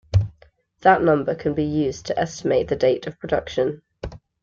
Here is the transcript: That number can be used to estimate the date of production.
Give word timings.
That 0.79 1.03
number 1.03 1.35
can 1.35 1.53
be 1.53 1.63
used 1.63 2.07
to 2.07 2.17
estimate 2.17 2.69
the 2.69 2.75
date 2.75 3.05
of 3.05 3.19
production. 3.19 3.83